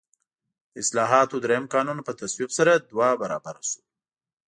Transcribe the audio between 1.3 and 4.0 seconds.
درېیم قانون په تصویب سره دوه برابره شو.